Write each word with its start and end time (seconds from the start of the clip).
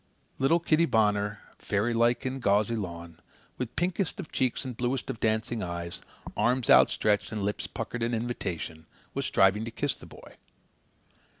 Little 0.39 0.59
Kitty 0.59 0.87
Bonner, 0.87 1.41
fairylike 1.59 2.25
in 2.25 2.39
gauzy 2.39 2.75
lawn, 2.75 3.19
with 3.59 3.75
pinkest 3.75 4.19
of 4.19 4.31
cheeks 4.31 4.65
and 4.65 4.75
bluest 4.75 5.11
of 5.11 5.19
dancing 5.19 5.61
eyes, 5.61 6.01
arms 6.35 6.71
outstretched 6.71 7.31
and 7.31 7.43
lips 7.43 7.67
puckered 7.67 8.01
in 8.01 8.11
invitation, 8.15 8.87
was 9.13 9.27
striving 9.27 9.63
to 9.63 9.69
kiss 9.69 9.95
the 9.95 10.07
boy. 10.07 10.37